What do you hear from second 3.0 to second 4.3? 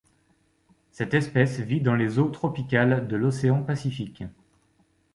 de l'océan Pacifique.